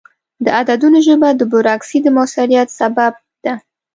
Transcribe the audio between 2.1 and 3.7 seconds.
موثریت سبب ده.